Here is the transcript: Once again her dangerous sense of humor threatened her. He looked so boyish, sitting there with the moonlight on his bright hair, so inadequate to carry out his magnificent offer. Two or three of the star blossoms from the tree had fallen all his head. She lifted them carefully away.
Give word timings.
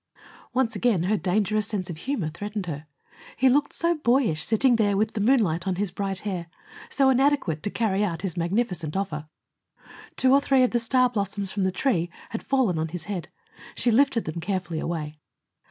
Once 0.51 0.75
again 0.75 1.03
her 1.03 1.15
dangerous 1.15 1.67
sense 1.67 1.87
of 1.87 1.95
humor 1.97 2.29
threatened 2.29 2.65
her. 2.65 2.87
He 3.37 3.49
looked 3.49 3.71
so 3.71 3.93
boyish, 3.93 4.43
sitting 4.43 4.77
there 4.77 4.97
with 4.97 5.13
the 5.13 5.21
moonlight 5.21 5.67
on 5.67 5.75
his 5.75 5.91
bright 5.91 6.21
hair, 6.21 6.47
so 6.89 7.09
inadequate 7.09 7.61
to 7.61 7.69
carry 7.69 8.03
out 8.03 8.23
his 8.23 8.35
magnificent 8.35 8.97
offer. 8.97 9.29
Two 10.15 10.33
or 10.33 10.41
three 10.41 10.63
of 10.63 10.71
the 10.71 10.79
star 10.79 11.07
blossoms 11.07 11.53
from 11.53 11.65
the 11.65 11.71
tree 11.71 12.09
had 12.31 12.41
fallen 12.41 12.79
all 12.79 12.87
his 12.87 13.03
head. 13.03 13.27
She 13.75 13.91
lifted 13.91 14.25
them 14.25 14.41
carefully 14.41 14.79
away. 14.79 15.19